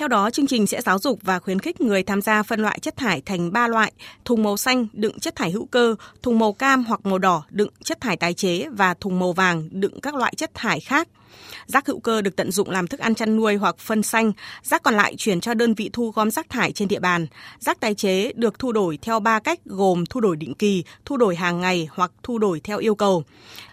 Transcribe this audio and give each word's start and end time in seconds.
Theo 0.00 0.08
đó, 0.08 0.30
chương 0.30 0.46
trình 0.46 0.66
sẽ 0.66 0.82
giáo 0.82 0.98
dục 0.98 1.18
và 1.22 1.38
khuyến 1.38 1.58
khích 1.58 1.80
người 1.80 2.02
tham 2.02 2.22
gia 2.22 2.42
phân 2.42 2.60
loại 2.60 2.78
chất 2.82 2.96
thải 2.96 3.20
thành 3.20 3.52
3 3.52 3.68
loại: 3.68 3.92
thùng 4.24 4.42
màu 4.42 4.56
xanh 4.56 4.86
đựng 4.92 5.20
chất 5.20 5.36
thải 5.36 5.50
hữu 5.50 5.66
cơ, 5.66 5.94
thùng 6.22 6.38
màu 6.38 6.52
cam 6.52 6.84
hoặc 6.84 7.00
màu 7.06 7.18
đỏ 7.18 7.44
đựng 7.50 7.68
chất 7.84 8.00
thải 8.00 8.16
tái 8.16 8.34
chế 8.34 8.68
và 8.68 8.94
thùng 8.94 9.18
màu 9.18 9.32
vàng 9.32 9.68
đựng 9.70 10.00
các 10.00 10.14
loại 10.14 10.34
chất 10.36 10.50
thải 10.54 10.80
khác. 10.80 11.08
Rác 11.66 11.86
hữu 11.86 12.00
cơ 12.00 12.22
được 12.22 12.36
tận 12.36 12.52
dụng 12.52 12.70
làm 12.70 12.86
thức 12.86 13.00
ăn 13.00 13.14
chăn 13.14 13.36
nuôi 13.36 13.56
hoặc 13.56 13.78
phân 13.78 14.02
xanh, 14.02 14.32
rác 14.62 14.82
còn 14.82 14.94
lại 14.94 15.14
chuyển 15.18 15.40
cho 15.40 15.54
đơn 15.54 15.74
vị 15.74 15.90
thu 15.92 16.10
gom 16.10 16.30
rác 16.30 16.48
thải 16.48 16.72
trên 16.72 16.88
địa 16.88 17.00
bàn. 17.00 17.26
Rác 17.58 17.80
tái 17.80 17.94
chế 17.94 18.32
được 18.32 18.58
thu 18.58 18.72
đổi 18.72 18.98
theo 19.02 19.20
3 19.20 19.38
cách 19.38 19.60
gồm 19.64 20.06
thu 20.06 20.20
đổi 20.20 20.36
định 20.36 20.54
kỳ, 20.54 20.84
thu 21.04 21.16
đổi 21.16 21.36
hàng 21.36 21.60
ngày 21.60 21.88
hoặc 21.92 22.12
thu 22.22 22.38
đổi 22.38 22.60
theo 22.60 22.78
yêu 22.78 22.94
cầu. 22.94 23.24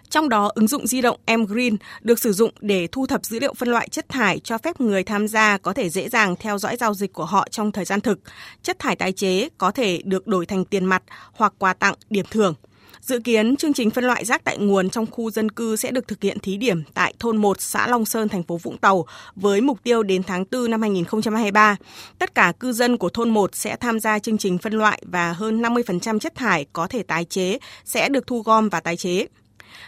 Trong 0.10 0.30
đó, 0.30 0.52
ứng 0.56 0.68
dụng 0.68 0.88
di 0.88 1.02
động 1.02 1.20
mGreen 1.38 1.78
được 2.02 2.20
sử 2.20 2.34
dụng 2.34 2.52
để 2.62 2.88
thu 2.92 3.06
thập 3.06 3.26
dữ 3.26 3.40
liệu 3.40 3.54
phân 3.54 3.70
loại 3.70 3.90
chất 3.90 4.10
thải 4.10 4.40
cho 4.40 4.58
phép 4.58 4.82
người 4.82 5.04
tham 5.04 5.28
gia 5.28 5.58
có 5.58 5.74
thể 5.74 5.90
dễ 5.90 6.10
dàng 6.10 6.36
theo 6.40 6.58
dõi 6.58 6.76
giao 6.76 6.94
dịch 6.94 7.14
của 7.14 7.26
họ 7.26 7.48
trong 7.52 7.72
thời 7.72 7.86
gian 7.86 8.02
thực. 8.02 8.20
Chất 8.64 8.80
thải 8.80 8.96
tái 8.96 9.12
chế 9.12 9.50
có 9.58 9.72
thể 9.72 10.02
được 10.06 10.28
đổi 10.28 10.46
thành 10.46 10.66
tiền 10.66 10.86
mặt 10.86 11.04
hoặc 11.34 11.54
quà 11.58 11.74
tặng, 11.74 11.96
điểm 12.10 12.26
thưởng. 12.32 12.54
Dự 13.02 13.20
kiến 13.20 13.56
chương 13.56 13.74
trình 13.74 13.90
phân 13.90 14.04
loại 14.04 14.26
rác 14.26 14.44
tại 14.44 14.58
nguồn 14.58 14.90
trong 14.90 15.06
khu 15.12 15.32
dân 15.32 15.52
cư 15.52 15.76
sẽ 15.76 15.92
được 15.92 16.08
thực 16.08 16.22
hiện 16.22 16.40
thí 16.40 16.58
điểm 16.58 16.84
tại 16.94 17.14
thôn 17.20 17.38
1 17.38 17.62
xã 17.62 17.88
Long 17.88 18.06
Sơn 18.06 18.30
thành 18.30 18.44
phố 18.44 18.58
Vũng 18.58 18.78
Tàu 18.78 19.06
với 19.36 19.62
mục 19.62 19.84
tiêu 19.84 20.04
đến 20.04 20.24
tháng 20.24 20.46
4 20.52 20.72
năm 20.72 20.82
2023. 20.82 21.76
Tất 22.20 22.36
cả 22.36 22.54
cư 22.60 22.74
dân 22.74 22.98
của 22.98 23.10
thôn 23.10 23.30
1 23.30 23.56
sẽ 23.56 23.76
tham 23.76 24.00
gia 24.00 24.20
chương 24.20 24.38
trình 24.38 24.58
phân 24.58 24.74
loại 24.74 25.02
và 25.06 25.34
hơn 25.34 25.62
50% 25.62 26.20
chất 26.20 26.36
thải 26.36 26.66
có 26.74 26.88
thể 26.88 27.04
tái 27.04 27.26
chế 27.26 27.58
sẽ 27.86 28.10
được 28.10 28.28
thu 28.28 28.42
gom 28.42 28.70
và 28.70 28.80
tái 28.80 28.98
chế. 28.98 29.28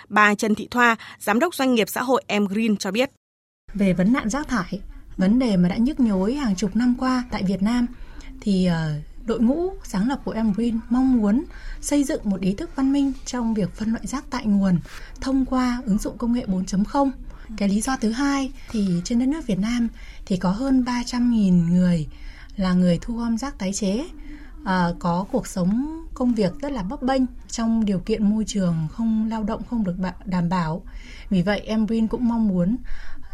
Bà 0.09 0.35
Trần 0.35 0.55
Thị 0.55 0.67
Thoa, 0.71 0.95
giám 1.19 1.39
đốc 1.39 1.55
doanh 1.55 1.75
nghiệp 1.75 1.89
xã 1.89 2.01
hội 2.01 2.23
Em 2.27 2.45
Green 2.45 2.77
cho 2.77 2.91
biết. 2.91 3.11
Về 3.73 3.93
vấn 3.93 4.13
nạn 4.13 4.29
rác 4.29 4.47
thải, 4.47 4.81
vấn 5.17 5.39
đề 5.39 5.57
mà 5.57 5.69
đã 5.69 5.77
nhức 5.77 5.99
nhối 5.99 6.33
hàng 6.35 6.55
chục 6.55 6.75
năm 6.75 6.95
qua 6.99 7.23
tại 7.31 7.43
Việt 7.43 7.61
Nam 7.61 7.87
thì 8.41 8.65
ờ, 8.65 8.93
đội 9.25 9.39
ngũ 9.39 9.73
sáng 9.83 10.09
lập 10.09 10.21
của 10.23 10.31
Em 10.31 10.53
Green 10.53 10.79
mong 10.89 11.17
muốn 11.17 11.43
xây 11.81 12.03
dựng 12.03 12.21
một 12.23 12.41
ý 12.41 12.53
thức 12.53 12.69
văn 12.75 12.93
minh 12.93 13.13
trong 13.25 13.53
việc 13.53 13.75
phân 13.75 13.91
loại 13.91 14.07
rác 14.07 14.23
tại 14.29 14.45
nguồn 14.45 14.79
thông 15.21 15.45
qua 15.45 15.81
ứng 15.85 15.97
dụng 15.97 16.17
công 16.17 16.33
nghệ 16.33 16.45
4.0. 16.47 17.11
Cái 17.57 17.69
lý 17.69 17.81
do 17.81 17.95
thứ 17.95 18.11
hai 18.11 18.51
thì 18.71 19.01
trên 19.03 19.19
đất 19.19 19.25
nước 19.25 19.47
Việt 19.47 19.59
Nam 19.59 19.87
thì 20.25 20.37
có 20.37 20.51
hơn 20.51 20.83
300.000 20.83 21.69
người 21.69 22.07
là 22.55 22.73
người 22.73 22.99
thu 23.01 23.17
gom 23.17 23.37
rác 23.37 23.57
tái 23.59 23.73
chế 23.73 24.05
à, 24.65 24.87
có 24.99 25.25
cuộc 25.31 25.47
sống 25.47 25.98
công 26.19 26.33
việc 26.33 26.53
rất 26.61 26.71
là 26.71 26.83
bấp 26.83 27.01
bênh 27.01 27.21
trong 27.47 27.85
điều 27.85 27.99
kiện 27.99 28.29
môi 28.29 28.43
trường 28.47 28.87
không 28.91 29.29
lao 29.29 29.43
động 29.43 29.61
không 29.69 29.83
được 29.83 29.95
đảm 30.25 30.49
bảo 30.49 30.83
vì 31.29 31.41
vậy 31.41 31.59
em 31.59 31.85
Brin 31.85 32.07
cũng 32.07 32.27
mong 32.27 32.47
muốn 32.47 32.77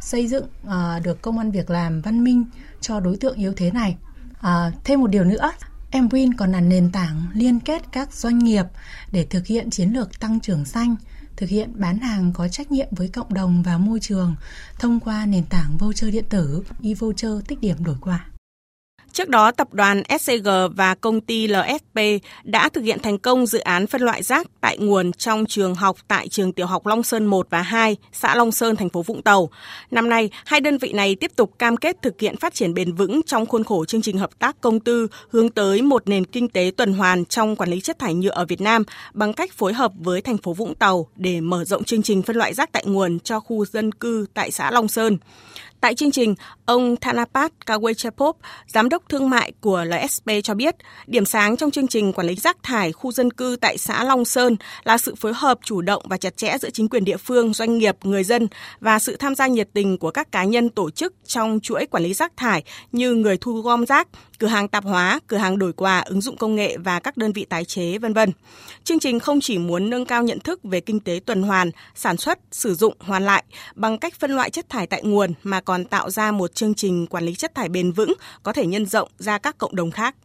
xây 0.01 0.27
dựng 0.27 0.45
uh, 0.67 1.03
được 1.03 1.21
công 1.21 1.37
an 1.37 1.51
việc 1.51 1.69
làm 1.69 2.01
văn 2.01 2.23
minh 2.23 2.45
cho 2.81 2.99
đối 2.99 3.17
tượng 3.17 3.35
yếu 3.35 3.53
thế 3.55 3.71
này 3.71 3.97
Uh, 4.35 4.83
thêm 4.83 5.01
một 5.01 5.07
điều 5.07 5.23
nữa 5.23 5.51
em 5.91 6.07
Win 6.07 6.31
còn 6.37 6.51
là 6.51 6.61
nền 6.61 6.91
tảng 6.91 7.27
liên 7.33 7.59
kết 7.59 7.83
các 7.91 8.13
doanh 8.13 8.39
nghiệp 8.39 8.65
để 9.11 9.25
thực 9.25 9.45
hiện 9.45 9.69
chiến 9.69 9.89
lược 9.89 10.19
tăng 10.19 10.39
trưởng 10.39 10.65
xanh 10.65 10.95
thực 11.37 11.49
hiện 11.49 11.71
bán 11.75 11.99
hàng 11.99 12.33
có 12.33 12.47
trách 12.47 12.71
nhiệm 12.71 12.87
với 12.91 13.07
cộng 13.07 13.33
đồng 13.33 13.63
và 13.63 13.77
môi 13.77 13.99
trường 13.99 14.35
thông 14.79 14.99
qua 14.99 15.25
nền 15.25 15.43
tảng 15.45 15.77
voucher 15.77 16.13
điện 16.13 16.25
tử 16.29 16.63
e-voucher 16.81 17.41
tích 17.47 17.61
điểm 17.61 17.83
đổi 17.83 17.95
quà. 18.01 18.25
Trước 19.15 19.29
đó, 19.29 19.51
tập 19.51 19.73
đoàn 19.73 20.03
SCG 20.19 20.47
và 20.75 20.95
công 20.95 21.21
ty 21.21 21.47
LSP 21.47 21.99
đã 22.43 22.69
thực 22.69 22.81
hiện 22.81 22.99
thành 22.99 23.17
công 23.17 23.45
dự 23.45 23.59
án 23.59 23.87
phân 23.87 24.01
loại 24.01 24.23
rác 24.23 24.47
tại 24.61 24.77
nguồn 24.77 25.11
trong 25.11 25.45
trường 25.45 25.75
học 25.75 25.97
tại 26.07 26.27
trường 26.27 26.53
tiểu 26.53 26.65
học 26.65 26.85
Long 26.87 27.03
Sơn 27.03 27.25
1 27.25 27.47
và 27.49 27.61
2, 27.61 27.97
xã 28.11 28.35
Long 28.35 28.51
Sơn, 28.51 28.75
thành 28.75 28.89
phố 28.89 29.01
Vũng 29.01 29.21
Tàu. 29.21 29.49
Năm 29.91 30.09
nay, 30.09 30.29
hai 30.45 30.61
đơn 30.61 30.77
vị 30.77 30.93
này 30.93 31.15
tiếp 31.15 31.31
tục 31.35 31.59
cam 31.59 31.77
kết 31.77 32.01
thực 32.01 32.19
hiện 32.19 32.37
phát 32.37 32.53
triển 32.53 32.73
bền 32.73 32.93
vững 32.93 33.21
trong 33.25 33.45
khuôn 33.45 33.63
khổ 33.63 33.85
chương 33.85 34.01
trình 34.01 34.17
hợp 34.17 34.39
tác 34.39 34.61
công 34.61 34.79
tư 34.79 35.07
hướng 35.29 35.49
tới 35.49 35.81
một 35.81 36.07
nền 36.07 36.25
kinh 36.25 36.49
tế 36.49 36.71
tuần 36.77 36.93
hoàn 36.93 37.25
trong 37.25 37.55
quản 37.55 37.69
lý 37.69 37.81
chất 37.81 37.99
thải 37.99 38.13
nhựa 38.13 38.31
ở 38.31 38.45
Việt 38.45 38.61
Nam 38.61 38.83
bằng 39.13 39.33
cách 39.33 39.53
phối 39.53 39.73
hợp 39.73 39.91
với 39.99 40.21
thành 40.21 40.37
phố 40.37 40.53
Vũng 40.53 40.75
Tàu 40.75 41.07
để 41.15 41.41
mở 41.41 41.65
rộng 41.65 41.83
chương 41.83 42.01
trình 42.01 42.21
phân 42.21 42.35
loại 42.35 42.53
rác 42.53 42.71
tại 42.71 42.83
nguồn 42.85 43.19
cho 43.19 43.39
khu 43.39 43.65
dân 43.65 43.91
cư 43.91 44.25
tại 44.33 44.51
xã 44.51 44.71
Long 44.71 44.87
Sơn. 44.87 45.17
Tại 45.85 45.95
chương 45.95 46.11
trình, 46.11 46.35
ông 46.65 46.95
Thanapat 46.95 47.51
Kawechapop, 47.65 48.33
giám 48.67 48.89
đốc 48.89 49.09
thương 49.09 49.29
mại 49.29 49.51
của 49.61 49.83
LSP 49.83 50.29
cho 50.43 50.53
biết, 50.53 50.75
điểm 51.07 51.25
sáng 51.25 51.57
trong 51.57 51.71
chương 51.71 51.87
trình 51.87 52.13
quản 52.13 52.27
lý 52.27 52.35
rác 52.35 52.57
thải 52.63 52.91
khu 52.91 53.11
dân 53.11 53.33
cư 53.33 53.57
tại 53.61 53.77
xã 53.77 54.03
Long 54.03 54.25
Sơn 54.25 54.55
là 54.83 54.97
sự 54.97 55.15
phối 55.15 55.33
hợp 55.35 55.59
chủ 55.63 55.81
động 55.81 56.03
và 56.09 56.17
chặt 56.17 56.37
chẽ 56.37 56.57
giữa 56.61 56.69
chính 56.69 56.89
quyền 56.89 57.05
địa 57.05 57.17
phương, 57.17 57.53
doanh 57.53 57.77
nghiệp, 57.77 57.95
người 58.03 58.23
dân 58.23 58.47
và 58.79 58.99
sự 58.99 59.15
tham 59.15 59.35
gia 59.35 59.47
nhiệt 59.47 59.69
tình 59.73 59.97
của 59.97 60.11
các 60.11 60.31
cá 60.31 60.43
nhân 60.43 60.69
tổ 60.69 60.89
chức 60.89 61.13
trong 61.25 61.59
chuỗi 61.59 61.85
quản 61.85 62.03
lý 62.03 62.13
rác 62.13 62.37
thải 62.37 62.63
như 62.91 63.13
người 63.13 63.37
thu 63.37 63.61
gom 63.61 63.85
rác, 63.85 64.07
cửa 64.39 64.47
hàng 64.47 64.67
tạp 64.67 64.83
hóa, 64.83 65.19
cửa 65.27 65.37
hàng 65.37 65.57
đổi 65.57 65.73
quà, 65.73 65.99
ứng 65.99 66.21
dụng 66.21 66.37
công 66.37 66.55
nghệ 66.55 66.77
và 66.77 66.99
các 66.99 67.17
đơn 67.17 67.33
vị 67.33 67.45
tái 67.45 67.65
chế, 67.65 67.97
vân 67.97 68.13
vân. 68.13 68.31
Chương 68.83 68.99
trình 68.99 69.19
không 69.19 69.41
chỉ 69.41 69.57
muốn 69.57 69.89
nâng 69.89 70.05
cao 70.05 70.23
nhận 70.23 70.39
thức 70.39 70.59
về 70.63 70.79
kinh 70.79 70.99
tế 70.99 71.19
tuần 71.25 71.43
hoàn, 71.43 71.71
sản 71.95 72.17
xuất, 72.17 72.39
sử 72.51 72.75
dụng, 72.75 72.93
hoàn 72.99 73.25
lại 73.25 73.43
bằng 73.75 73.97
cách 73.97 74.13
phân 74.19 74.31
loại 74.31 74.49
chất 74.49 74.69
thải 74.69 74.87
tại 74.87 75.03
nguồn 75.03 75.33
mà 75.43 75.61
còn 75.61 75.74
còn 75.75 75.85
tạo 75.85 76.09
ra 76.09 76.31
một 76.31 76.55
chương 76.55 76.73
trình 76.73 77.07
quản 77.07 77.23
lý 77.23 77.35
chất 77.35 77.55
thải 77.55 77.69
bền 77.69 77.91
vững, 77.91 78.13
có 78.43 78.53
thể 78.53 78.65
nhân 78.65 78.85
rộng 78.85 79.09
ra 79.19 79.37
các 79.37 79.57
cộng 79.57 79.75
đồng 79.75 79.91
khác. 79.91 80.15